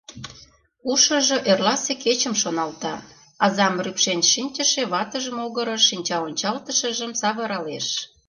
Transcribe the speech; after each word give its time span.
Ушыжо 0.91 1.37
эрласе 1.51 1.93
кечым 2.03 2.33
шоналта, 2.41 2.95
азам 3.45 3.75
рӱпшен 3.85 4.19
шинчыше 4.31 4.83
ватыж 4.91 5.25
могырыш 5.37 5.81
шинчаончалтышыжым 5.89 7.11
савыралеш. 7.21 7.87